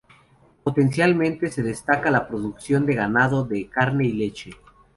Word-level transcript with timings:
Potencialmente 0.63 1.51
se 1.51 1.61
destaca 1.61 2.09
la 2.09 2.27
producción 2.27 2.87
de 2.87 2.95
ganado 2.95 3.43
de 3.43 3.69
carne 3.69 4.05
y 4.07 4.13
leche. 4.13 4.49